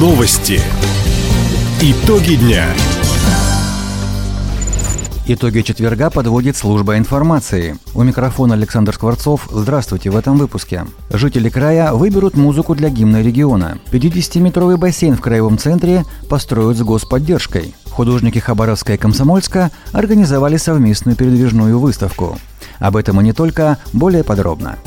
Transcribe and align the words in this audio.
Новости. 0.00 0.58
Итоги 1.82 2.36
дня. 2.36 2.64
Итоги 5.26 5.60
четверга 5.60 6.08
подводит 6.08 6.56
служба 6.56 6.96
информации. 6.96 7.76
У 7.94 8.02
микрофона 8.02 8.54
Александр 8.54 8.94
Скворцов. 8.94 9.46
Здравствуйте 9.52 10.08
в 10.08 10.16
этом 10.16 10.38
выпуске. 10.38 10.86
Жители 11.10 11.50
края 11.50 11.92
выберут 11.92 12.34
музыку 12.34 12.74
для 12.74 12.88
гимна 12.88 13.20
региона. 13.20 13.76
50-метровый 13.92 14.78
бассейн 14.78 15.16
в 15.16 15.20
краевом 15.20 15.58
центре 15.58 16.06
построят 16.30 16.78
с 16.78 16.82
господдержкой. 16.82 17.74
Художники 17.90 18.38
Хабаровска 18.38 18.94
и 18.94 18.96
Комсомольска 18.96 19.70
организовали 19.92 20.56
совместную 20.56 21.14
передвижную 21.14 21.78
выставку. 21.78 22.38
Об 22.78 22.96
этом 22.96 23.20
и 23.20 23.24
не 23.24 23.34
только, 23.34 23.76
более 23.92 24.24
подробно. 24.24 24.78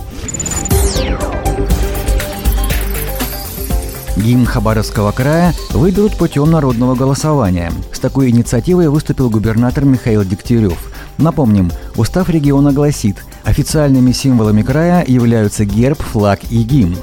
Гимн 4.24 4.46
Хабаровского 4.46 5.12
края 5.12 5.54
выберут 5.72 6.16
путем 6.18 6.50
народного 6.50 6.96
голосования. 6.96 7.74
С 7.92 8.00
такой 8.00 8.30
инициативой 8.30 8.88
выступил 8.88 9.30
губернатор 9.30 9.84
Михаил 9.84 10.24
Дегтярев. 10.24 10.80
Напомним, 11.18 11.72
устав 11.98 12.30
региона 12.30 12.72
гласит, 12.72 13.18
официальными 13.44 14.14
символами 14.14 14.62
края 14.62 15.04
являются 15.06 15.66
герб, 15.66 16.02
флаг 16.02 16.40
и 16.50 16.64
гимн. 16.64 16.96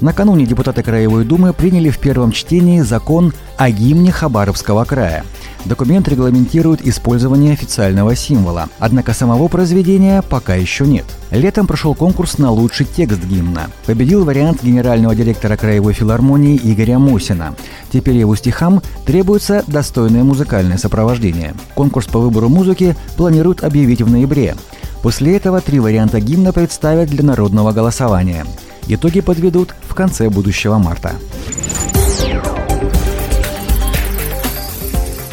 Накануне 0.00 0.46
депутаты 0.46 0.82
Краевой 0.82 1.26
Думы 1.26 1.52
приняли 1.52 1.90
в 1.90 1.98
первом 1.98 2.32
чтении 2.32 2.80
закон 2.80 3.34
о 3.58 3.70
гимне 3.70 4.10
Хабаровского 4.10 4.84
края– 4.84 5.22
Документ 5.64 6.08
регламентирует 6.08 6.86
использование 6.86 7.54
официального 7.54 8.14
символа, 8.14 8.68
однако 8.78 9.14
самого 9.14 9.48
произведения 9.48 10.20
пока 10.22 10.54
еще 10.54 10.86
нет. 10.86 11.06
Летом 11.30 11.66
прошел 11.66 11.94
конкурс 11.94 12.36
на 12.36 12.50
лучший 12.50 12.84
текст 12.84 13.24
гимна. 13.24 13.68
Победил 13.86 14.24
вариант 14.24 14.62
генерального 14.62 15.14
директора 15.14 15.56
Краевой 15.56 15.94
филармонии 15.94 16.60
Игоря 16.62 16.98
Мусина. 16.98 17.54
Теперь 17.90 18.16
его 18.16 18.36
стихам 18.36 18.82
требуется 19.06 19.64
достойное 19.66 20.22
музыкальное 20.22 20.76
сопровождение. 20.76 21.54
Конкурс 21.74 22.06
по 22.06 22.18
выбору 22.18 22.50
музыки 22.50 22.94
планируют 23.16 23.64
объявить 23.64 24.02
в 24.02 24.10
ноябре. 24.10 24.56
После 25.02 25.36
этого 25.36 25.60
три 25.60 25.80
варианта 25.80 26.20
гимна 26.20 26.52
представят 26.52 27.08
для 27.08 27.24
народного 27.24 27.72
голосования. 27.72 28.44
Итоги 28.86 29.20
подведут 29.20 29.74
в 29.88 29.94
конце 29.94 30.28
будущего 30.28 30.76
марта. 30.76 31.12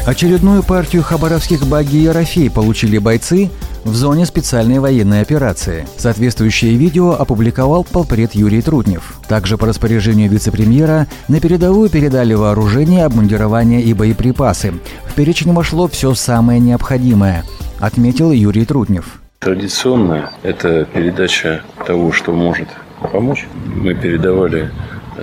Очередную 0.04 0.64
партию 0.64 1.04
хабаровских 1.04 1.64
баги 1.64 1.96
и 1.96 2.02
Ерофей 2.02 2.50
получили 2.50 2.98
бойцы 2.98 3.50
в 3.84 3.94
зоне 3.94 4.26
специальной 4.26 4.80
военной 4.80 5.20
операции. 5.20 5.86
Соответствующее 5.96 6.74
видео 6.74 7.12
опубликовал 7.12 7.84
полпред 7.84 8.34
Юрий 8.34 8.62
Трутнев. 8.62 9.14
Также 9.28 9.56
по 9.56 9.66
распоряжению 9.66 10.28
вице-премьера 10.28 11.06
на 11.28 11.40
передовую 11.40 11.88
передали 11.88 12.34
вооружение, 12.34 13.04
обмундирование 13.04 13.80
и 13.80 13.94
боеприпасы. 13.94 14.74
В 15.06 15.14
перечень 15.14 15.52
вошло 15.52 15.86
все 15.86 16.14
самое 16.14 16.58
необходимое, 16.58 17.44
отметил 17.78 18.32
Юрий 18.32 18.64
Трутнев. 18.64 19.20
Традиционно 19.38 20.32
это 20.42 20.84
передача 20.84 21.62
того, 21.86 22.10
что 22.10 22.32
может 22.32 22.68
помочь. 23.12 23.46
Мы 23.64 23.94
передавали 23.94 24.72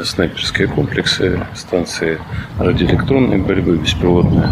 снайперские 0.04 0.68
комплексы, 0.68 1.45
станции 1.56 2.20
радиоэлектронной 2.58 3.38
борьбы, 3.38 3.78
беспилотные 3.78 4.48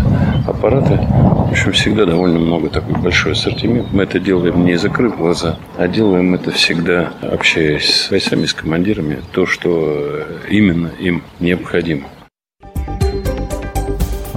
аппараты. 0.48 0.98
В 0.98 1.52
общем, 1.52 1.72
всегда 1.72 2.06
довольно 2.06 2.40
много 2.40 2.70
такой 2.70 2.96
большой 2.96 3.34
ассортимент. 3.34 3.92
Мы 3.92 4.04
это 4.04 4.20
делаем 4.20 4.66
не 4.66 4.78
закрыв 4.78 5.18
глаза, 5.18 5.58
а 5.78 5.88
делаем 5.88 6.34
это 6.36 6.52
всегда, 6.52 7.14
общаясь 7.22 7.90
с 7.90 8.12
войсками, 8.12 8.46
с 8.46 8.54
командирами, 8.54 9.20
то, 9.32 9.46
что 9.46 10.24
именно 10.50 10.90
им 11.00 11.24
необходимо. 11.40 12.04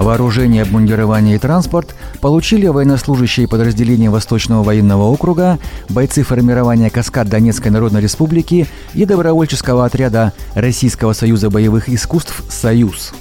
Вооружение, 0.01 0.63
обмундирование 0.63 1.35
и 1.35 1.39
транспорт 1.39 1.95
получили 2.21 2.65
военнослужащие 2.65 3.47
подразделения 3.47 4.09
Восточного 4.09 4.63
военного 4.63 5.03
округа, 5.03 5.59
бойцы 5.89 6.23
формирования 6.23 6.89
«Каскад» 6.89 7.29
Донецкой 7.29 7.71
Народной 7.71 8.01
Республики 8.01 8.67
и 8.95 9.05
добровольческого 9.05 9.85
отряда 9.85 10.33
Российского 10.55 11.13
союза 11.13 11.51
боевых 11.51 11.87
искусств 11.87 12.43
«Союз». 12.49 13.13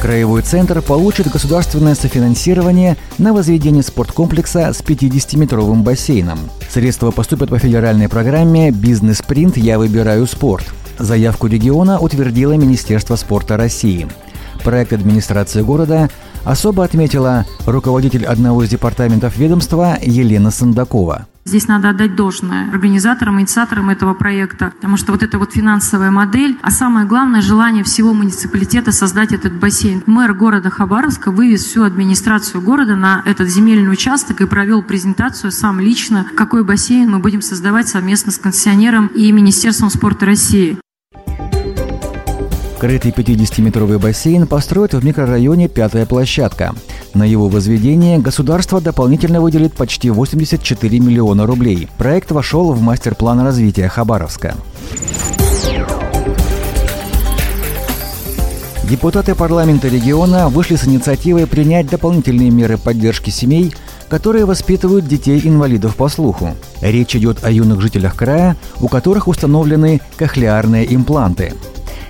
Краевой 0.00 0.42
центр 0.42 0.82
получит 0.82 1.30
государственное 1.30 1.94
софинансирование 1.94 2.96
на 3.18 3.32
возведение 3.32 3.84
спорткомплекса 3.84 4.72
с 4.74 4.82
50-метровым 4.82 5.82
бассейном. 5.82 6.40
Средства 6.74 7.12
поступят 7.12 7.50
по 7.50 7.58
федеральной 7.60 8.08
программе 8.08 8.72
«Бизнес-принт. 8.72 9.56
Я 9.56 9.78
выбираю 9.78 10.26
спорт». 10.26 10.64
Заявку 10.98 11.46
региона 11.46 12.00
утвердило 12.00 12.54
Министерство 12.54 13.14
спорта 13.14 13.56
России. 13.56 14.08
Проект 14.64 14.92
администрации 14.92 15.62
города 15.62 16.10
особо 16.42 16.82
отметила 16.82 17.46
руководитель 17.64 18.26
одного 18.26 18.64
из 18.64 18.70
департаментов 18.70 19.36
ведомства 19.36 19.96
Елена 20.02 20.50
Сандакова. 20.50 21.28
Здесь 21.44 21.68
надо 21.68 21.90
отдать 21.90 22.16
должное 22.16 22.70
организаторам, 22.70 23.38
инициаторам 23.38 23.90
этого 23.90 24.14
проекта, 24.14 24.72
потому 24.76 24.96
что 24.96 25.12
вот 25.12 25.22
эта 25.22 25.38
вот 25.38 25.52
финансовая 25.52 26.10
модель, 26.10 26.58
а 26.62 26.70
самое 26.70 27.06
главное 27.06 27.42
желание 27.42 27.84
всего 27.84 28.14
муниципалитета 28.14 28.92
создать 28.92 29.32
этот 29.32 29.52
бассейн. 29.52 30.02
Мэр 30.06 30.32
города 30.32 30.70
Хабаровска 30.70 31.30
вывез 31.30 31.64
всю 31.64 31.82
администрацию 31.82 32.62
города 32.62 32.96
на 32.96 33.22
этот 33.26 33.50
земельный 33.50 33.92
участок 33.92 34.40
и 34.40 34.46
провел 34.46 34.82
презентацию 34.82 35.52
сам 35.52 35.80
лично, 35.80 36.26
какой 36.34 36.64
бассейн 36.64 37.10
мы 37.10 37.18
будем 37.18 37.42
создавать 37.42 37.88
совместно 37.88 38.32
с 38.32 38.38
концессионером 38.38 39.08
и 39.08 39.30
Министерством 39.30 39.90
спорта 39.90 40.24
России. 40.24 40.78
Крытый 42.80 43.12
50-метровый 43.12 43.98
бассейн 43.98 44.46
построят 44.46 44.94
в 44.94 45.04
микрорайоне 45.04 45.68
«Пятая 45.68 46.06
площадка». 46.06 46.74
На 47.14 47.22
его 47.22 47.48
возведение 47.48 48.18
государство 48.18 48.80
дополнительно 48.80 49.40
выделит 49.40 49.74
почти 49.74 50.10
84 50.10 50.98
миллиона 50.98 51.46
рублей. 51.46 51.88
Проект 51.96 52.32
вошел 52.32 52.72
в 52.72 52.82
мастер-план 52.82 53.40
развития 53.40 53.88
Хабаровска. 53.88 54.56
Депутаты 58.82 59.36
парламента 59.36 59.86
региона 59.86 60.48
вышли 60.48 60.74
с 60.74 60.86
инициативой 60.86 61.46
принять 61.46 61.88
дополнительные 61.88 62.50
меры 62.50 62.78
поддержки 62.78 63.30
семей, 63.30 63.72
которые 64.08 64.44
воспитывают 64.44 65.06
детей-инвалидов 65.06 65.94
по 65.94 66.08
слуху. 66.08 66.50
Речь 66.80 67.14
идет 67.14 67.44
о 67.44 67.50
юных 67.50 67.80
жителях 67.80 68.16
края, 68.16 68.56
у 68.80 68.88
которых 68.88 69.28
установлены 69.28 70.00
кохлеарные 70.16 70.92
импланты– 70.92 71.54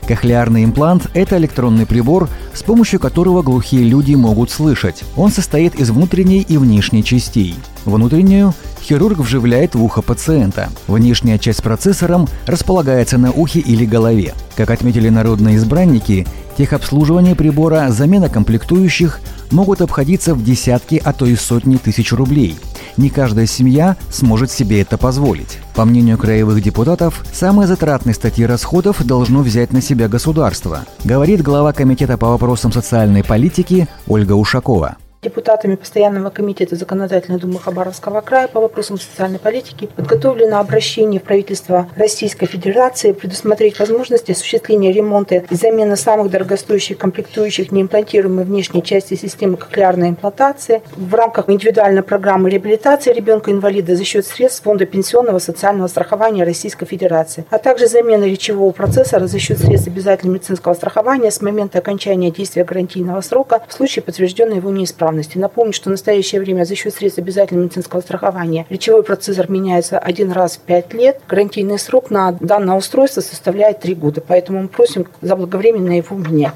Кохлеарный 0.06 0.64
имплант– 0.64 1.08
это 1.14 1.38
электронный 1.38 1.86
прибор, 1.86 2.28
с 2.52 2.62
помощью 2.62 3.00
которого 3.00 3.42
глухие 3.42 3.84
люди 3.84 4.14
могут 4.14 4.50
слышать. 4.50 5.02
Он 5.16 5.30
состоит 5.30 5.74
из 5.76 5.90
внутренней 5.90 6.42
и 6.42 6.58
внешней 6.58 7.02
частей. 7.02 7.54
Внутреннюю 7.86 8.52
хирург 8.84 9.18
вживляет 9.18 9.74
в 9.74 9.82
ухо 9.82 10.02
пациента. 10.02 10.68
Внешняя 10.86 11.38
часть 11.38 11.62
процессором 11.62 12.28
располагается 12.46 13.18
на 13.18 13.32
ухе 13.32 13.60
или 13.60 13.84
голове. 13.84 14.34
Как 14.56 14.70
отметили 14.70 15.08
народные 15.08 15.56
избранники, 15.56 16.26
техобслуживание 16.56 17.34
прибора, 17.34 17.88
замена 17.90 18.28
комплектующих 18.28 19.20
могут 19.50 19.80
обходиться 19.80 20.34
в 20.34 20.44
десятки, 20.44 21.00
а 21.02 21.12
то 21.12 21.26
и 21.26 21.34
сотни 21.34 21.76
тысяч 21.76 22.12
рублей– 22.12 22.56
не 22.96 23.10
каждая 23.10 23.46
семья 23.46 23.96
сможет 24.10 24.50
себе 24.50 24.80
это 24.80 24.98
позволить. 24.98 25.58
По 25.74 25.84
мнению 25.84 26.18
краевых 26.18 26.62
депутатов, 26.62 27.24
самые 27.32 27.66
затратные 27.66 28.14
статьи 28.14 28.46
расходов 28.46 29.04
должно 29.04 29.40
взять 29.40 29.72
на 29.72 29.80
себя 29.80 30.08
государство, 30.08 30.84
говорит 31.04 31.42
глава 31.42 31.72
Комитета 31.72 32.16
по 32.16 32.28
вопросам 32.28 32.72
социальной 32.72 33.24
политики 33.24 33.88
Ольга 34.06 34.34
Ушакова 34.34 34.96
депутатами 35.24 35.74
Постоянного 35.74 36.30
комитета 36.30 36.76
Законодательной 36.76 37.40
Думы 37.40 37.58
Хабаровского 37.58 38.20
края 38.20 38.46
по 38.46 38.60
вопросам 38.60 38.98
социальной 38.98 39.38
политики 39.38 39.88
подготовлено 39.96 40.58
обращение 40.58 41.18
в 41.18 41.24
правительство 41.24 41.88
Российской 41.96 42.46
Федерации 42.46 43.12
предусмотреть 43.12 43.78
возможность 43.78 44.30
осуществления 44.30 44.92
ремонта 44.92 45.36
и 45.48 45.54
замены 45.54 45.96
самых 45.96 46.30
дорогостоящих 46.30 46.98
комплектующих 46.98 47.72
неимплантируемой 47.72 48.44
внешней 48.44 48.82
части 48.82 49.14
системы 49.14 49.56
кохлеарной 49.56 50.10
имплантации 50.10 50.82
в 50.96 51.14
рамках 51.14 51.48
индивидуальной 51.48 52.02
программы 52.02 52.50
реабилитации 52.50 53.12
ребенка-инвалида 53.12 53.96
за 53.96 54.04
счет 54.04 54.26
средств 54.26 54.62
Фонда 54.64 54.84
пенсионного 54.84 55.38
социального 55.38 55.88
страхования 55.88 56.44
Российской 56.44 56.86
Федерации, 56.86 57.46
а 57.50 57.58
также 57.58 57.86
замены 57.86 58.24
речевого 58.24 58.72
процессора 58.72 59.26
за 59.26 59.38
счет 59.38 59.58
средств 59.58 59.88
обязательного 59.88 60.34
медицинского 60.34 60.74
страхования 60.74 61.30
с 61.30 61.40
момента 61.40 61.78
окончания 61.78 62.30
действия 62.30 62.64
гарантийного 62.64 63.22
срока 63.22 63.62
в 63.66 63.72
случае 63.72 64.02
подтвержденной 64.02 64.56
его 64.56 64.70
неисправности 64.70 65.13
неисправности. 65.14 65.38
Напомню, 65.38 65.72
что 65.72 65.88
в 65.88 65.92
настоящее 65.92 66.40
время 66.40 66.64
за 66.64 66.74
счет 66.74 66.94
средств 66.94 67.18
обязательного 67.18 67.64
медицинского 67.64 68.00
страхования 68.00 68.66
речевой 68.68 69.02
процессор 69.02 69.50
меняется 69.50 69.98
один 69.98 70.32
раз 70.32 70.56
в 70.56 70.60
пять 70.60 70.92
лет. 70.92 71.20
Гарантийный 71.28 71.78
срок 71.78 72.10
на 72.10 72.32
данное 72.32 72.76
устройство 72.76 73.20
составляет 73.20 73.80
три 73.80 73.94
года. 73.94 74.20
Поэтому 74.26 74.62
мы 74.62 74.68
просим 74.68 75.06
заблаговременно 75.20 75.96
его 75.96 76.16
менять. 76.16 76.54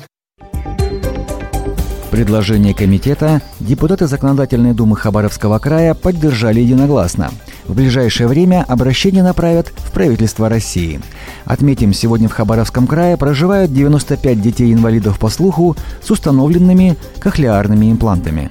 Предложение 2.10 2.72
комитета 2.72 3.42
депутаты 3.60 4.06
Законодательной 4.06 4.72
думы 4.72 4.96
Хабаровского 4.96 5.58
края 5.58 5.92
поддержали 5.92 6.60
единогласно. 6.60 7.30
В 7.66 7.74
ближайшее 7.74 8.28
время 8.28 8.64
обращение 8.66 9.22
направят 9.22 9.68
в 9.76 9.92
правительство 9.92 10.48
России. 10.48 11.00
Отметим, 11.44 11.92
сегодня 11.92 12.28
в 12.28 12.32
Хабаровском 12.32 12.86
крае 12.86 13.18
проживают 13.18 13.74
95 13.74 14.40
детей-инвалидов 14.40 15.18
по 15.18 15.28
слуху 15.28 15.76
с 16.02 16.10
установленными 16.10 16.96
кохлеарными 17.20 17.92
имплантами. 17.92 18.50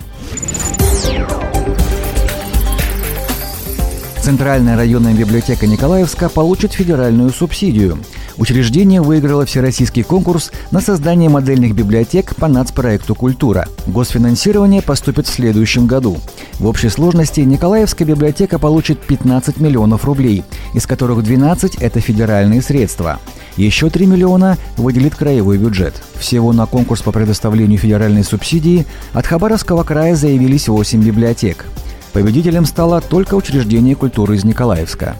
Центральная 4.21 4.75
районная 4.75 5.13
библиотека 5.13 5.65
Николаевска 5.65 6.29
получит 6.29 6.73
федеральную 6.73 7.31
субсидию. 7.31 7.97
Учреждение 8.37 9.01
выиграло 9.01 9.45
всероссийский 9.45 10.03
конкурс 10.03 10.51
на 10.69 10.79
создание 10.79 11.27
модельных 11.27 11.73
библиотек 11.73 12.35
по 12.35 12.47
нацпроекту 12.47 13.15
«Культура». 13.15 13.67
Госфинансирование 13.87 14.83
поступит 14.83 15.25
в 15.25 15.33
следующем 15.33 15.87
году. 15.87 16.17
В 16.59 16.67
общей 16.67 16.89
сложности 16.89 17.39
Николаевская 17.41 18.07
библиотека 18.07 18.59
получит 18.59 18.99
15 19.01 19.59
миллионов 19.59 20.05
рублей, 20.05 20.43
из 20.75 20.85
которых 20.85 21.23
12– 21.23 21.75
это 21.79 21.99
федеральные 21.99 22.61
средства. 22.61 23.19
Еще 23.55 23.89
3 23.89 24.05
миллиона 24.05 24.57
выделит 24.77 25.15
краевой 25.15 25.57
бюджет. 25.57 25.95
Всего 26.19 26.53
на 26.53 26.67
конкурс 26.67 27.01
по 27.01 27.11
предоставлению 27.11 27.79
федеральной 27.79 28.23
субсидии 28.23 28.85
от 29.13 29.25
Хабаровского 29.25 29.83
края 29.83 30.15
заявились 30.15 30.67
8 30.67 31.01
библиотек. 31.01 31.65
Победителем 32.13 32.65
стало 32.65 33.01
только 33.01 33.33
учреждение 33.33 33.95
культуры 33.95 34.35
из 34.35 34.43
Николаевска. 34.43 35.15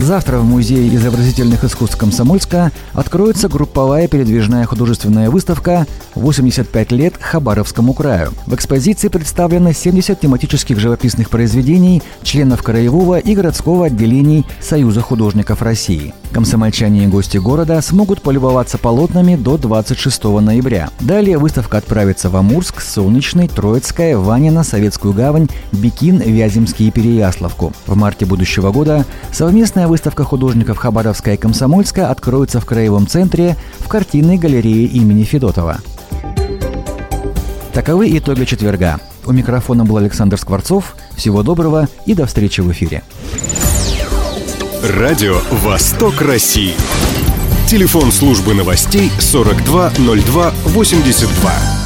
Завтра 0.00 0.38
в 0.38 0.44
Музее 0.44 0.92
изобразительных 0.96 1.62
искусств 1.62 1.98
Комсомольска 1.98 2.72
откроется 2.94 3.48
групповая 3.48 4.08
передвижная 4.08 4.64
художественная 4.64 5.28
выставка 5.28 5.86
«85 6.14 6.94
лет 6.96 7.14
Хабаровскому 7.20 7.92
краю». 7.92 8.32
В 8.46 8.54
экспозиции 8.54 9.08
представлено 9.08 9.72
70 9.72 10.18
тематических 10.18 10.80
живописных 10.80 11.28
произведений 11.28 12.02
членов 12.22 12.62
краевого 12.62 13.18
и 13.18 13.34
городского 13.34 13.86
отделений 13.86 14.46
Союза 14.58 15.02
художников 15.02 15.60
России. 15.60 16.14
Комсомольчане 16.32 17.04
и 17.04 17.06
гости 17.06 17.36
города 17.36 17.80
смогут 17.82 18.22
полюбоваться 18.22 18.78
полотнами 18.78 19.36
до 19.36 19.58
26 19.58 20.24
ноября. 20.24 20.88
Далее 21.00 21.36
выставка 21.36 21.76
отправится 21.76 22.30
в 22.30 22.36
Амурск, 22.36 22.80
Солнечный, 22.80 23.48
Троицкая, 23.48 24.16
Ванина, 24.16 24.64
Советскую 24.64 25.12
гавань, 25.12 25.48
Бикин, 25.72 26.18
Вяземский 26.20 26.88
и 26.88 26.90
Переяславку. 26.90 27.72
В 27.86 27.96
марте 27.96 28.24
будущего 28.26 28.70
года 28.72 29.04
совместная 29.32 29.89
выставка 29.90 30.22
художников 30.22 30.78
Хабаровская 30.78 31.34
и 31.34 31.36
Комсомольска 31.36 32.10
откроется 32.10 32.60
в 32.60 32.64
Краевом 32.64 33.08
центре 33.08 33.56
в 33.80 33.88
картинной 33.88 34.38
галерее 34.38 34.86
имени 34.86 35.24
Федотова. 35.24 35.78
Таковы 37.74 38.16
итоги 38.16 38.44
четверга. 38.44 39.00
У 39.26 39.32
микрофона 39.32 39.84
был 39.84 39.96
Александр 39.96 40.38
Скворцов. 40.38 40.94
Всего 41.16 41.42
доброго 41.42 41.88
и 42.06 42.14
до 42.14 42.26
встречи 42.26 42.60
в 42.60 42.70
эфире. 42.70 43.02
Радио 44.96 45.40
«Восток 45.50 46.22
России». 46.22 46.74
Телефон 47.68 48.12
службы 48.12 48.54
новостей 48.54 49.10
420282. 49.18 51.79